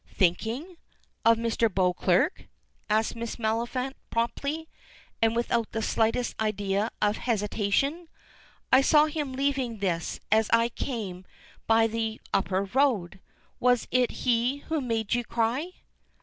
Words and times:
"Thinking? 0.17 0.77
Of 1.23 1.37
Mr. 1.37 1.71
Beauclerk?" 1.71 2.47
asks 2.89 3.13
Miss 3.15 3.35
Maliphant, 3.37 3.93
promptly, 4.09 4.67
and 5.21 5.35
without 5.35 5.73
the 5.73 5.83
slightest 5.83 6.33
idea 6.41 6.89
of 7.03 7.17
hesitation. 7.17 8.07
"I 8.73 8.81
saw 8.81 9.05
him 9.05 9.33
leaving 9.33 9.77
this 9.77 10.19
as 10.31 10.49
I 10.51 10.69
came 10.69 11.23
by 11.67 11.85
the 11.85 12.19
upper 12.33 12.63
road! 12.63 13.19
Was 13.59 13.87
it 13.91 14.09
he 14.25 14.63
who 14.69 14.81
made 14.81 15.13
you 15.13 15.23
cry?" 15.23 15.69